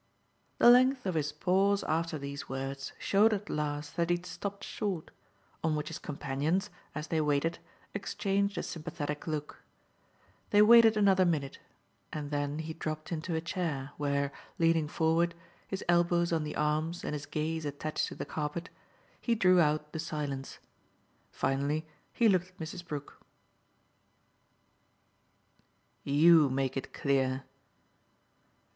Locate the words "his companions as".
5.89-7.09